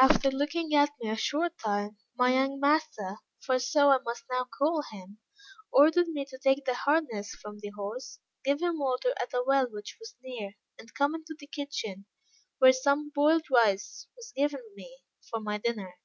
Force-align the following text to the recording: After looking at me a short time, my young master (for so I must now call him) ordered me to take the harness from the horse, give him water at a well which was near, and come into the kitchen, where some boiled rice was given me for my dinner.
After 0.00 0.30
looking 0.30 0.76
at 0.76 0.90
me 1.02 1.10
a 1.10 1.16
short 1.16 1.54
time, 1.58 1.96
my 2.16 2.34
young 2.34 2.60
master 2.60 3.16
(for 3.40 3.58
so 3.58 3.90
I 3.90 3.98
must 4.04 4.22
now 4.30 4.44
call 4.44 4.82
him) 4.92 5.18
ordered 5.72 6.06
me 6.06 6.24
to 6.26 6.38
take 6.38 6.64
the 6.64 6.74
harness 6.74 7.34
from 7.42 7.58
the 7.58 7.70
horse, 7.70 8.20
give 8.44 8.62
him 8.62 8.78
water 8.78 9.12
at 9.20 9.34
a 9.34 9.42
well 9.44 9.66
which 9.68 9.96
was 9.98 10.14
near, 10.22 10.52
and 10.78 10.94
come 10.94 11.16
into 11.16 11.34
the 11.36 11.48
kitchen, 11.48 12.06
where 12.60 12.72
some 12.72 13.10
boiled 13.12 13.46
rice 13.50 14.06
was 14.16 14.32
given 14.36 14.62
me 14.76 15.02
for 15.28 15.40
my 15.40 15.58
dinner. 15.58 15.96